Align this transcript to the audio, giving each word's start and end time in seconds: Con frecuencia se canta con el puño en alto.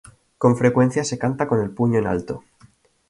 Con 0.39 0.57
frecuencia 0.57 1.03
se 1.03 1.19
canta 1.19 1.47
con 1.47 1.61
el 1.61 1.69
puño 1.69 1.99
en 1.99 2.07
alto. 2.07 2.43